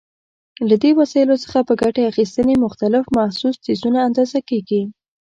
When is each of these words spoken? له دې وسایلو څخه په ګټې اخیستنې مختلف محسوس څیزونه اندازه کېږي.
له 0.69 0.75
دې 0.83 0.91
وسایلو 0.99 1.35
څخه 1.43 1.59
په 1.67 1.73
ګټې 1.81 2.01
اخیستنې 2.11 2.55
مختلف 2.65 3.03
محسوس 3.17 3.55
څیزونه 3.65 3.99
اندازه 4.07 4.39
کېږي. 4.49 4.81